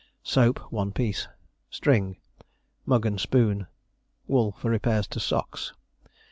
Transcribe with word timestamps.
Soap, 0.23 0.57
one 0.71 0.91
piece. 0.91 1.27
String. 1.69 2.17
Mug 2.87 3.05
and 3.05 3.19
spoon. 3.21 3.67
Wool 4.25 4.53
for 4.53 4.71
repairs 4.71 5.05
to 5.09 5.19
socks. 5.19 5.73